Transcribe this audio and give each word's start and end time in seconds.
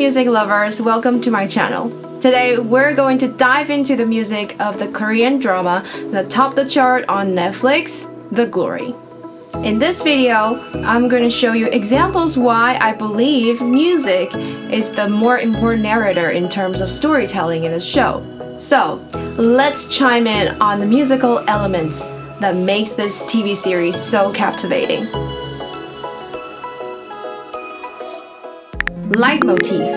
music 0.00 0.28
lovers, 0.28 0.80
welcome 0.80 1.20
to 1.20 1.30
my 1.30 1.46
channel. 1.46 1.90
Today 2.20 2.56
we're 2.56 2.94
going 2.94 3.18
to 3.18 3.28
dive 3.28 3.68
into 3.68 3.96
the 3.96 4.06
music 4.06 4.58
of 4.58 4.78
the 4.78 4.88
Korean 4.88 5.38
drama 5.38 5.84
that 6.04 6.30
topped 6.30 6.56
the 6.56 6.66
chart 6.66 7.04
on 7.06 7.32
Netflix, 7.32 8.08
The 8.30 8.46
Glory. 8.46 8.94
In 9.62 9.78
this 9.78 10.02
video, 10.02 10.58
I'm 10.86 11.06
going 11.06 11.22
to 11.22 11.28
show 11.28 11.52
you 11.52 11.66
examples 11.66 12.38
why 12.38 12.78
I 12.80 12.94
believe 12.94 13.60
music 13.60 14.34
is 14.34 14.90
the 14.90 15.06
more 15.06 15.38
important 15.38 15.82
narrator 15.82 16.30
in 16.30 16.48
terms 16.48 16.80
of 16.80 16.90
storytelling 16.90 17.64
in 17.64 17.72
this 17.72 17.86
show. 17.86 18.24
So, 18.58 18.94
let's 19.36 19.86
chime 19.86 20.26
in 20.26 20.58
on 20.62 20.80
the 20.80 20.86
musical 20.86 21.40
elements 21.40 22.04
that 22.40 22.56
makes 22.56 22.94
this 22.94 23.22
TV 23.24 23.54
series 23.54 24.00
so 24.00 24.32
captivating. 24.32 25.06
Leitmotif. 29.10 29.88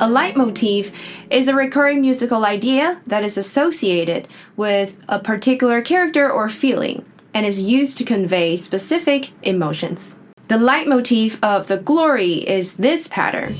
A 0.00 0.08
leitmotif 0.08 0.90
is 1.30 1.46
a 1.46 1.54
recurring 1.54 2.00
musical 2.00 2.46
idea 2.46 3.02
that 3.06 3.22
is 3.22 3.36
associated 3.36 4.28
with 4.56 4.96
a 5.10 5.18
particular 5.18 5.82
character 5.82 6.30
or 6.30 6.48
feeling 6.48 7.04
and 7.34 7.44
is 7.44 7.60
used 7.60 7.98
to 7.98 8.04
convey 8.04 8.56
specific 8.56 9.32
emotions. 9.42 10.16
The 10.48 10.56
leitmotif 10.56 11.38
of 11.44 11.66
The 11.66 11.76
Glory 11.76 12.48
is 12.48 12.76
this 12.76 13.08
pattern, 13.08 13.52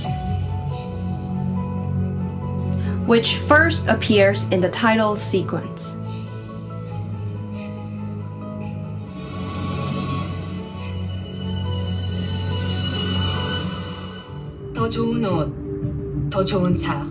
which 3.07 3.37
first 3.37 3.89
appears 3.89 4.45
in 4.45 4.63
the 4.63 4.71
title 4.71 5.15
sequence. 5.15 5.99
더 14.87 14.91
좋은 14.91 15.25
옷, 15.25 16.31
더 16.31 16.45
좋은 16.45 16.77
차, 16.77 17.05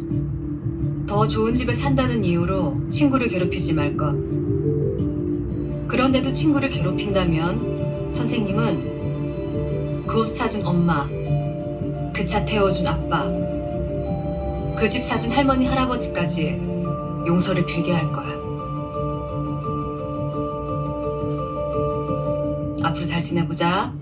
더 1.06 1.28
좋은 1.28 1.54
집에 1.54 1.74
산다는 1.74 2.24
이유로 2.24 2.90
친구를 2.90 3.28
괴롭히지 3.28 3.74
말 3.74 3.98
것. 3.98 4.16
그런데도 5.90 6.32
친구를 6.32 6.70
괴롭힌다면 6.70 8.14
선생님은 8.14 10.06
그 10.08 10.20
옷 10.20 10.30
사준 10.30 10.66
엄마, 10.66 11.06
그 12.14 12.26
차 12.26 12.46
태워준 12.46 12.88
아빠, 12.88 13.26
그 14.80 14.90
집 14.90 15.04
사준 15.04 15.30
할머니, 15.34 15.66
할아버지까지 15.68 16.58
용서를 17.28 17.66
빌게 17.66 17.92
할 17.92 18.10
거야. 18.14 18.30
앞으로 22.88 23.06
잘 23.06 23.22
지내보자. 23.22 23.94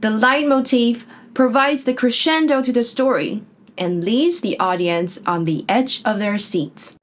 The 0.00 0.08
leitmotif 0.08 1.06
provides 1.34 1.84
the 1.84 1.92
crescendo 1.92 2.62
to 2.62 2.72
the 2.72 2.82
story 2.82 3.42
and 3.76 4.02
leaves 4.02 4.40
the 4.40 4.58
audience 4.58 5.20
on 5.26 5.44
the 5.44 5.66
edge 5.68 6.00
of 6.06 6.18
their 6.18 6.38
seats. 6.38 6.96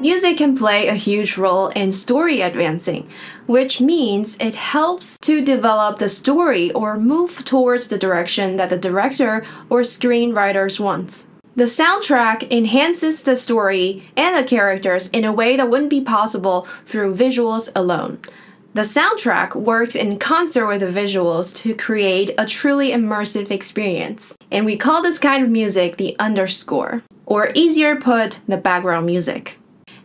Music 0.00 0.38
can 0.38 0.56
play 0.56 0.88
a 0.88 0.94
huge 0.94 1.36
role 1.36 1.68
in 1.68 1.92
story 1.92 2.40
advancing, 2.40 3.06
which 3.44 3.82
means 3.82 4.38
it 4.40 4.54
helps 4.54 5.18
to 5.18 5.44
develop 5.44 5.98
the 5.98 6.08
story 6.08 6.72
or 6.72 6.96
move 6.96 7.44
towards 7.44 7.88
the 7.88 7.98
direction 7.98 8.56
that 8.56 8.70
the 8.70 8.78
director 8.78 9.44
or 9.68 9.82
screenwriters 9.82 10.80
wants. 10.80 11.26
The 11.54 11.64
soundtrack 11.64 12.50
enhances 12.50 13.24
the 13.24 13.36
story 13.36 14.10
and 14.16 14.36
the 14.36 14.48
characters 14.48 15.10
in 15.10 15.26
a 15.26 15.32
way 15.32 15.54
that 15.58 15.68
wouldn't 15.68 15.90
be 15.90 16.00
possible 16.00 16.62
through 16.86 17.14
visuals 17.14 17.68
alone. 17.74 18.20
The 18.75 18.83
soundtrack 18.83 19.53
works 19.53 19.95
in 19.95 20.17
concert 20.17 20.65
with 20.65 20.79
the 20.79 20.87
visuals 20.87 21.53
to 21.57 21.75
create 21.75 22.31
a 22.37 22.45
truly 22.45 22.91
immersive 22.91 23.51
experience. 23.51 24.33
And 24.49 24.65
we 24.65 24.77
call 24.77 25.01
this 25.01 25.19
kind 25.19 25.43
of 25.43 25.49
music 25.49 25.97
the 25.97 26.15
underscore, 26.19 27.03
or 27.25 27.51
easier 27.53 27.97
put, 27.97 28.39
the 28.47 28.55
background 28.55 29.05
music. 29.05 29.57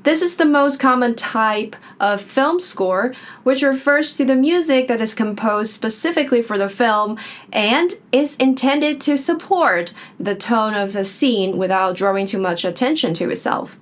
This 0.03 0.22
is 0.22 0.37
the 0.37 0.44
most 0.44 0.78
common 0.78 1.15
type 1.17 1.75
of 1.99 2.21
film 2.21 2.61
score, 2.61 3.12
which 3.43 3.62
refers 3.62 4.17
to 4.17 4.25
the 4.25 4.37
music 4.37 4.87
that 4.87 5.00
is 5.00 5.15
composed 5.15 5.72
specifically 5.72 6.43
for 6.43 6.59
the 6.59 6.69
film 6.69 7.19
and 7.53 7.94
is 8.12 8.37
intended 8.37 9.00
to 9.00 9.17
support 9.17 9.93
the 10.19 10.37
tone 10.37 10.75
of 10.75 10.93
the 10.93 11.05
scene 11.05 11.56
without 11.56 11.97
drawing 11.97 12.27
too 12.27 12.39
much 12.39 12.65
attention 12.65 13.15
to 13.15 13.31
itself. 13.31 13.78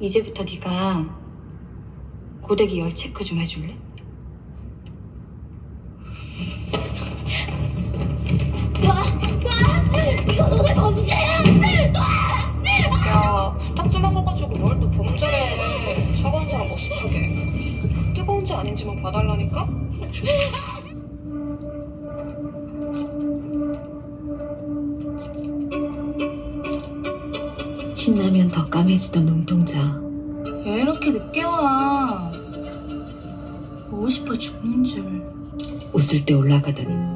이제부터 0.00 0.44
네가 0.44 1.22
고데기 2.42 2.78
열 2.78 2.94
체크 2.94 3.24
좀 3.24 3.38
해줄래? 3.38 3.74
야, 13.07 13.55
부탁 13.59 13.89
좀 13.91 14.05
하고 14.05 14.23
가지고 14.23 14.55
뭘 14.57 14.79
또 14.79 14.89
범죄래. 14.91 16.15
사과한 16.15 16.49
사람 16.49 16.67
어떡하게. 16.71 18.13
뜨거운지 18.15 18.53
아닌지만 18.53 19.01
봐달라니까? 19.01 19.67
신나면 27.95 28.49
더 28.51 28.69
까매지던 28.69 29.25
눈동자. 29.25 29.79
왜 30.65 30.81
이렇게 30.81 31.11
늦게 31.11 31.43
와? 31.43 32.31
보고 33.89 34.09
싶어 34.09 34.33
죽는 34.37 34.83
줄. 34.83 35.18
웃을 35.93 36.23
때 36.25 36.33
올라가더니. 36.33 37.08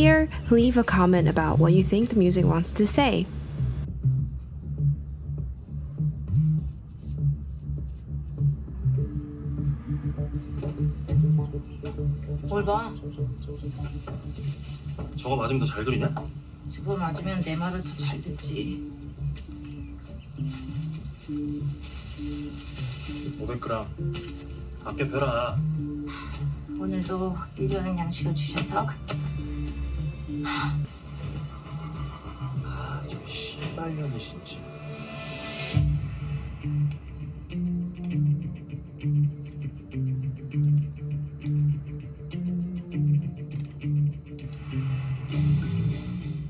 Here, 0.00 0.30
leave 0.48 0.78
a 0.78 0.82
comment 0.82 1.28
about 1.28 1.58
what 1.58 1.74
you 1.74 1.82
think 1.82 2.08
the 2.08 2.16
music 2.16 2.46
wants 2.46 2.72
to 2.72 2.86
say. 2.86 3.26
뭘 12.48 12.64
봐? 12.64 12.92
저거 15.18 15.36
맞으면 15.36 15.60
더 15.60 15.66
잘 15.66 15.84
그리냐? 15.84 16.14
저거 16.68 16.96
맞으면 16.96 17.40
내 17.42 17.54
말을 17.56 17.82
더 17.82 17.96
잘 17.98 18.20
듣지. 18.22 18.90
500g 23.38 23.86
아껴 24.84 25.08
펴라 25.08 25.58
오늘도 26.78 27.36
일하는 27.58 27.98
양식을 27.98 28.34
주셔서 28.34 28.86
아저 32.64 33.18
씨발년이 33.28 34.18
진짜 34.20 34.56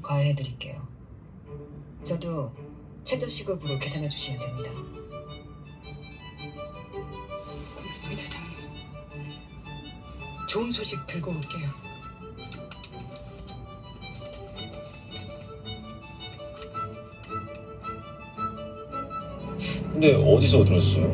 과외해드릴게요. 0.02 0.87
저도 2.04 2.52
최저 3.04 3.28
시급으로 3.28 3.78
계산해 3.78 4.08
주시면 4.08 4.40
됩니다. 4.40 4.70
고맙습니다, 7.76 8.25
장님. 8.26 8.56
좋은 10.48 10.72
소식 10.72 11.06
들고 11.06 11.31
올게요. 11.31 11.89
근데 20.00 20.14
어디서 20.14 20.64
들었어요? 20.64 21.12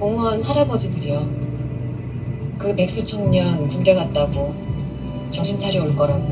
공무원 0.00 0.42
할아버지들이요. 0.42 1.30
그 2.58 2.74
백수 2.74 3.04
청년 3.04 3.68
군대 3.68 3.94
갔다고 3.94 4.52
정신 5.30 5.56
차려 5.56 5.84
올 5.84 5.94
거라고. 5.94 6.26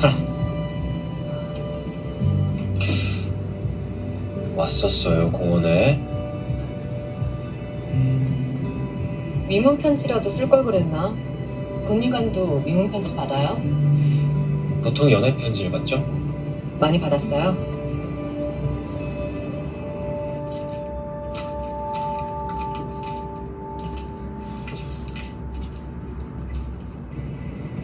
왔었어요, 4.54 5.32
공원에. 5.32 6.00
위문 9.48 9.76
편지라도 9.76 10.30
쓸 10.30 10.48
걸 10.48 10.62
그랬나? 10.62 11.12
국리관도 11.88 12.62
위문 12.64 12.92
편지 12.92 13.16
받아요? 13.16 13.60
보통 14.84 15.10
연애 15.10 15.36
편지를 15.36 15.72
받죠? 15.72 16.06
많이 16.78 17.00
받았어요? 17.00 17.69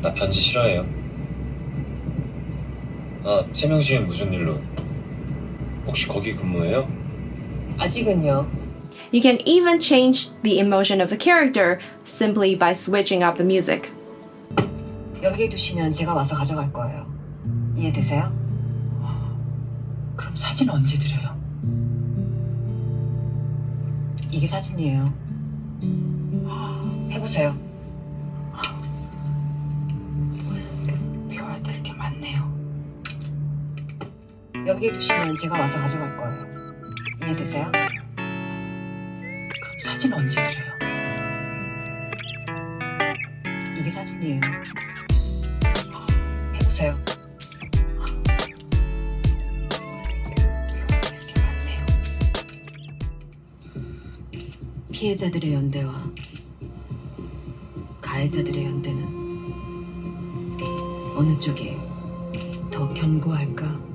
나 0.06 0.14
편지 0.14 0.40
싫어해요. 0.40 0.86
아, 3.24 3.44
세명시엔 3.52 4.06
무슨 4.06 4.32
일로? 4.32 4.60
혹시 5.84 6.06
거기 6.06 6.32
근무해요? 6.32 6.88
아직은요. 7.76 8.46
You 9.12 9.20
can 9.20 9.38
even 9.44 9.80
change 9.80 10.30
the 10.44 10.60
emotion 10.60 11.00
of 11.00 11.08
the 11.08 11.18
character 11.20 11.80
simply 12.04 12.56
by 12.56 12.70
switching 12.70 13.24
up 13.24 13.36
the 13.36 13.44
music. 13.44 13.90
여기에 15.20 15.48
두시면 15.48 15.90
제가 15.90 16.14
와서 16.14 16.36
가져갈 16.36 16.72
거예요. 16.72 17.04
이해되세요? 17.76 18.32
그럼 20.14 20.36
사진 20.36 20.70
언제 20.70 20.96
드려요? 20.96 21.36
이게 24.30 24.46
사진이에요. 24.46 25.12
해보세요. 27.10 27.65
여기에 34.66 34.92
두시면 34.92 35.34
제가 35.36 35.60
와서 35.60 35.80
가져갈 35.80 36.16
거예요. 36.16 36.44
이해되세요? 37.22 37.70
그럼 37.70 37.88
사진 39.80 40.12
언제 40.12 40.42
드려요? 40.42 40.72
이게 43.78 43.88
사진이에요. 43.88 44.40
해보세요. 46.54 46.98
피해자들의 54.90 55.54
연대와 55.54 56.10
가해자들의 58.00 58.64
연대는 58.64 59.04
어느 61.16 61.38
쪽이 61.38 61.76
더 62.72 62.92
견고할까? 62.94 63.85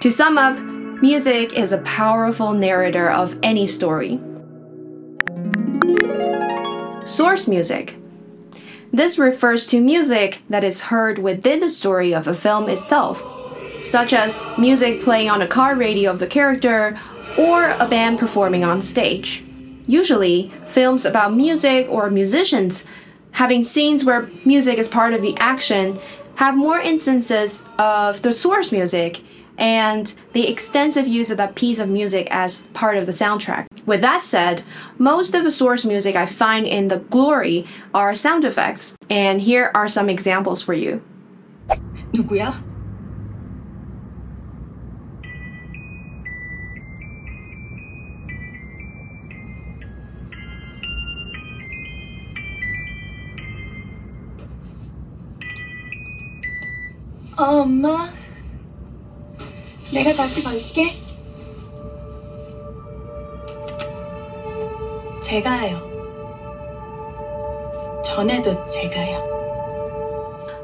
To 0.00 0.10
sum 0.10 0.38
up, 0.38 0.58
music 1.02 1.52
is 1.52 1.72
a 1.72 1.78
powerful 1.82 2.54
narrator 2.54 3.10
of 3.10 3.38
any 3.42 3.66
story. 3.66 4.18
Source 7.04 7.46
music. 7.46 7.98
This 8.94 9.18
refers 9.18 9.66
to 9.66 9.78
music 9.78 10.42
that 10.48 10.64
is 10.64 10.80
heard 10.80 11.18
within 11.18 11.60
the 11.60 11.68
story 11.68 12.14
of 12.14 12.26
a 12.26 12.32
film 12.32 12.70
itself, 12.70 13.22
such 13.82 14.14
as 14.14 14.42
music 14.56 15.02
playing 15.02 15.28
on 15.28 15.42
a 15.42 15.46
car 15.46 15.74
radio 15.74 16.10
of 16.10 16.18
the 16.18 16.26
character 16.26 16.98
or 17.36 17.68
a 17.68 17.86
band 17.86 18.18
performing 18.18 18.64
on 18.64 18.80
stage. 18.80 19.44
Usually, 19.86 20.50
films 20.64 21.04
about 21.04 21.34
music 21.34 21.86
or 21.90 22.08
musicians 22.08 22.86
having 23.32 23.62
scenes 23.62 24.06
where 24.06 24.30
music 24.46 24.78
is 24.78 24.88
part 24.88 25.12
of 25.12 25.20
the 25.20 25.36
action 25.36 25.98
have 26.36 26.56
more 26.56 26.80
instances 26.80 27.64
of 27.78 28.22
the 28.22 28.32
source 28.32 28.72
music 28.72 29.20
and 29.59 30.13
the 30.33 30.47
extensive 30.47 31.07
use 31.07 31.31
of 31.31 31.37
that 31.37 31.55
piece 31.55 31.79
of 31.79 31.87
music 31.89 32.27
as 32.31 32.67
part 32.73 32.97
of 32.97 33.05
the 33.05 33.11
soundtrack. 33.11 33.67
With 33.85 34.01
that 34.01 34.21
said, 34.21 34.63
most 34.97 35.33
of 35.33 35.43
the 35.43 35.51
source 35.51 35.85
music 35.85 36.15
I 36.15 36.25
find 36.25 36.65
in 36.67 36.87
The 36.87 36.99
Glory 36.99 37.65
are 37.93 38.13
sound 38.13 38.43
effects, 38.43 38.97
and 39.09 39.41
here 39.41 39.71
are 39.73 39.87
some 39.87 40.09
examples 40.09 40.61
for 40.61 40.73
you. 40.73 41.01
누구야? 42.13 42.63
어, 57.37 57.63
엄마. 57.63 58.18
내가 59.91 60.13
다시 60.13 60.43
갈게. 60.43 61.01
제가요. 65.21 65.95
전에도 68.05 68.65
제가요. 68.67 69.35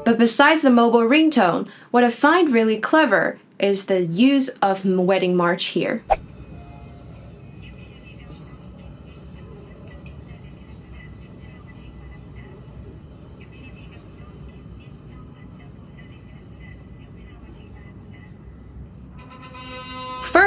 But 0.04 0.18
besides 0.18 0.62
the 0.62 0.70
mobile 0.70 1.06
ringtone, 1.06 1.68
what 1.90 2.04
I 2.04 2.10
find 2.10 2.50
really 2.50 2.80
clever 2.80 3.38
is 3.58 3.86
the 3.86 4.02
use 4.04 4.50
of 4.60 4.84
wedding 4.84 5.36
march 5.36 5.66
here. 5.66 6.02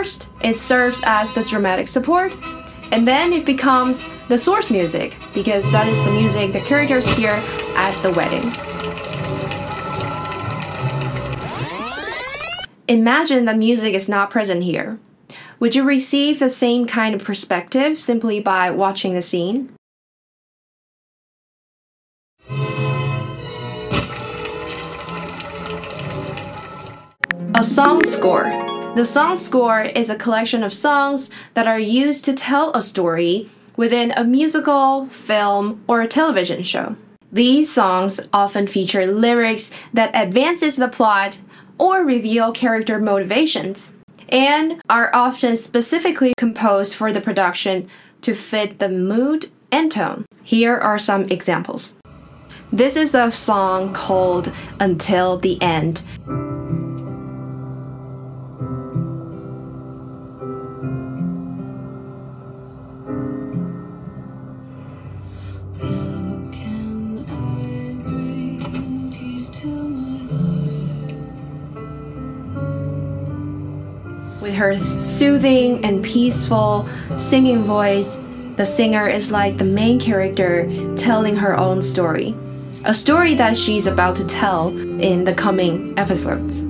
First, 0.00 0.30
it 0.40 0.56
serves 0.56 1.02
as 1.04 1.30
the 1.34 1.44
dramatic 1.44 1.86
support, 1.86 2.32
and 2.90 3.06
then 3.06 3.34
it 3.34 3.44
becomes 3.44 4.08
the 4.28 4.38
source 4.38 4.70
music 4.70 5.18
because 5.34 5.70
that 5.72 5.88
is 5.88 6.02
the 6.04 6.10
music 6.10 6.54
the 6.54 6.60
characters 6.62 7.06
hear 7.06 7.32
at 7.76 7.92
the 8.02 8.10
wedding. 8.10 8.44
Imagine 12.88 13.44
the 13.44 13.52
music 13.52 13.92
is 13.92 14.08
not 14.08 14.30
present 14.30 14.62
here. 14.62 14.98
Would 15.58 15.74
you 15.74 15.84
receive 15.84 16.38
the 16.38 16.48
same 16.48 16.86
kind 16.86 17.14
of 17.14 17.22
perspective 17.22 18.00
simply 18.00 18.40
by 18.40 18.70
watching 18.70 19.12
the 19.12 19.20
scene? 19.20 19.70
A 27.54 27.62
song 27.62 28.02
score. 28.04 28.79
The 29.00 29.06
song 29.06 29.36
score 29.36 29.80
is 29.80 30.10
a 30.10 30.14
collection 30.14 30.62
of 30.62 30.74
songs 30.74 31.30
that 31.54 31.66
are 31.66 31.80
used 31.80 32.22
to 32.26 32.34
tell 32.34 32.70
a 32.72 32.82
story 32.82 33.48
within 33.74 34.12
a 34.14 34.24
musical, 34.24 35.06
film, 35.06 35.82
or 35.88 36.02
a 36.02 36.06
television 36.06 36.62
show. 36.62 36.96
These 37.32 37.72
songs 37.72 38.20
often 38.30 38.66
feature 38.66 39.06
lyrics 39.06 39.72
that 39.94 40.14
advances 40.14 40.76
the 40.76 40.86
plot 40.86 41.40
or 41.78 42.04
reveal 42.04 42.52
character 42.52 43.00
motivations 43.00 43.96
and 44.28 44.82
are 44.90 45.10
often 45.14 45.56
specifically 45.56 46.34
composed 46.36 46.94
for 46.94 47.10
the 47.10 47.22
production 47.22 47.88
to 48.20 48.34
fit 48.34 48.80
the 48.80 48.90
mood 48.90 49.50
and 49.72 49.90
tone. 49.90 50.26
Here 50.42 50.76
are 50.76 50.98
some 50.98 51.24
examples. 51.30 51.94
This 52.70 52.96
is 52.96 53.14
a 53.14 53.30
song 53.30 53.94
called 53.94 54.52
Until 54.78 55.38
the 55.38 55.56
End. 55.62 56.04
Her 74.70 74.78
soothing 74.78 75.84
and 75.84 76.04
peaceful 76.04 76.88
singing 77.16 77.64
voice, 77.64 78.20
the 78.56 78.64
singer 78.64 79.08
is 79.08 79.32
like 79.32 79.58
the 79.58 79.64
main 79.64 79.98
character 79.98 80.70
telling 80.96 81.34
her 81.34 81.58
own 81.58 81.82
story. 81.82 82.36
A 82.84 82.94
story 82.94 83.34
that 83.34 83.56
she's 83.56 83.86
about 83.86 84.14
to 84.16 84.24
tell 84.26 84.68
in 85.00 85.24
the 85.24 85.34
coming 85.34 85.98
episodes. 85.98 86.69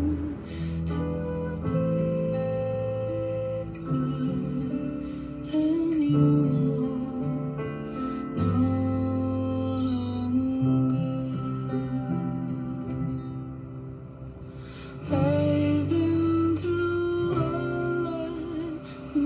A 19.13 19.17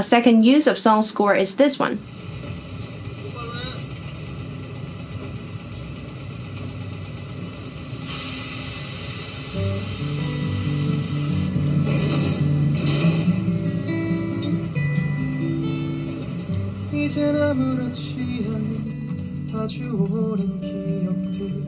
second 0.00 0.44
use 0.44 0.68
of 0.68 0.78
song 0.78 1.02
score 1.02 1.34
is 1.34 1.56
this 1.56 1.76
one. 1.76 1.98
이젠 17.17 17.35
아무렇지 17.41 18.45
않은 18.47 19.49
아주 19.51 19.91
오랜 20.11 20.61
기억들 20.61 21.65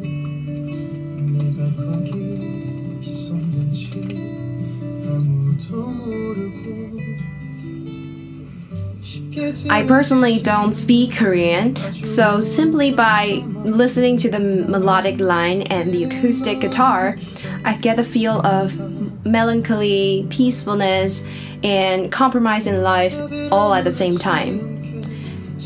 내가 1.33 1.75
거기 1.75 3.01
있었는지 3.01 3.89
아무도 5.03 5.87
모르고 5.87 6.85
I 9.69 9.83
personally 9.83 10.39
don't 10.39 10.73
speak 10.73 11.13
Korean, 11.13 11.75
so 12.03 12.39
simply 12.39 12.91
by 12.91 13.43
listening 13.63 14.17
to 14.17 14.29
the 14.29 14.39
melodic 14.39 15.19
line 15.19 15.63
and 15.63 15.91
the 15.91 16.05
acoustic 16.05 16.61
guitar, 16.61 17.17
I 17.65 17.75
get 17.77 17.97
the 17.97 18.03
feel 18.03 18.39
of 18.45 18.77
melancholy, 19.25 20.25
peacefulness, 20.29 21.25
and 21.63 22.11
compromise 22.11 22.65
in 22.67 22.81
life 22.83 23.19
all 23.51 23.73
at 23.73 23.83
the 23.83 23.91
same 23.91 24.17
time. 24.17 24.68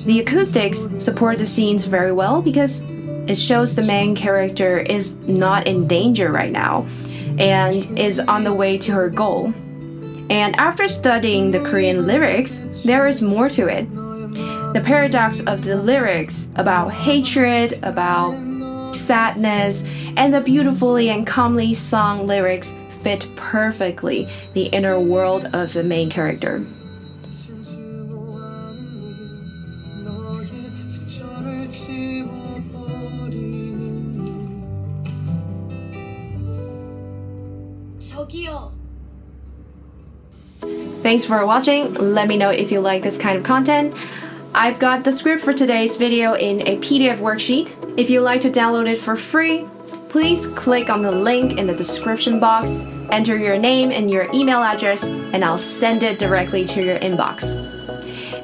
The 0.05 0.21
acoustics 0.21 0.89
support 0.99 1.39
the 1.39 1.47
scenes 1.47 1.87
very 1.87 2.13
well 2.13 2.43
because 2.43 2.83
it 3.27 3.39
shows 3.39 3.75
the 3.75 3.83
main 3.83 4.15
character 4.15 4.79
is 4.79 5.15
not 5.27 5.67
in 5.67 5.87
danger 5.89 6.31
right 6.31 6.53
now 6.53 6.87
and 7.39 7.99
is 7.99 8.21
on 8.21 8.45
the 8.45 8.53
way 8.53 8.77
to 8.79 8.93
her 8.93 9.09
goal. 9.09 9.55
And 10.29 10.55
after 10.57 10.89
studying 10.89 11.51
the 11.51 11.61
Korean 11.61 12.07
lyrics, 12.07 12.59
there 12.85 13.07
is 13.07 13.23
more 13.23 13.49
to 13.51 13.67
it. 13.67 13.91
The 14.75 14.83
paradox 14.85 15.41
of 15.41 15.65
the 15.65 15.77
lyrics 15.77 16.49
about 16.57 16.93
hatred, 16.93 17.79
about 17.83 18.95
sadness, 18.95 19.85
and 20.17 20.35
the 20.35 20.43
beautifully 20.43 21.09
and 21.09 21.27
calmly 21.27 21.73
sung 21.73 22.27
lyrics 22.27 22.75
fit 22.89 23.29
perfectly 23.37 24.29
the 24.53 24.65
inner 24.67 25.01
world 25.01 25.49
of 25.55 25.73
the 25.73 25.83
main 25.83 26.11
character. 26.11 26.65
저기요. 38.00 38.72
Thanks 41.02 41.26
for 41.26 41.46
watching. 41.46 41.94
Let 41.94 42.28
me 42.28 42.38
know 42.38 42.50
if 42.50 42.72
you 42.72 42.82
like 42.82 43.04
this 43.04 43.18
kind 43.18 43.38
of 43.38 43.44
content. 43.44 43.96
I've 44.54 44.80
got 44.80 45.04
the 45.04 45.12
script 45.12 45.44
for 45.44 45.54
today's 45.54 45.96
video 45.96 46.34
in 46.34 46.62
a 46.68 46.78
PDF 46.78 47.18
worksheet. 47.18 47.76
If 47.98 48.10
you'd 48.10 48.22
like 48.22 48.42
to 48.42 48.50
download 48.50 48.88
it 48.88 48.98
for 48.98 49.16
free, 49.16 49.66
please 50.10 50.48
click 50.48 50.90
on 50.90 51.02
the 51.02 51.12
link 51.12 51.58
in 51.58 51.68
the 51.68 51.74
description 51.74 52.40
box, 52.40 52.84
enter 53.12 53.38
your 53.38 53.58
name 53.58 53.92
and 53.92 54.10
your 54.12 54.28
email 54.34 54.62
address, 54.62 55.06
and 55.06 55.46
I'll 55.46 55.58
send 55.58 56.04
it 56.04 56.20
directly 56.20 56.66
to 56.66 56.84
your 56.84 57.00
inbox. 57.00 57.73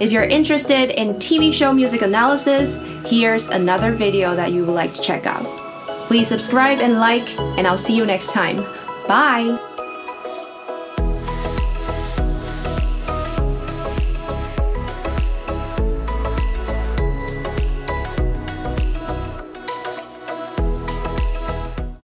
If 0.01 0.13
you're 0.13 0.25
interested 0.25 0.91
in 0.91 1.15
TV 1.15 1.53
show 1.53 1.73
music 1.73 2.03
analysis, 2.03 2.77
here's 3.07 3.49
another 3.49 3.93
video 3.93 4.35
that 4.37 4.53
you 4.53 4.65
would 4.65 4.75
like 4.75 4.95
to 4.95 5.01
check 5.01 5.27
out. 5.27 5.45
Please 6.07 6.29
subscribe 6.29 6.81
and 6.81 6.95
like, 6.95 7.29
and 7.39 7.67
I'll 7.67 7.79
see 7.79 7.97
you 7.97 8.05
next 8.05 8.33
time. 8.33 8.57
Bye! 9.07 9.70